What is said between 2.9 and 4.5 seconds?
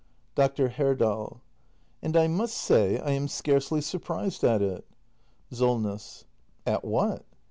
I am scarcely surprised